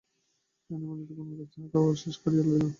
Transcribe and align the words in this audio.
হেমনলিনী 0.69 1.03
কোনোমতে 1.09 1.45
চা-খাওয়া 1.53 1.91
শেষ 2.01 2.15
করিয়া 2.21 2.43
লইল। 2.47 2.65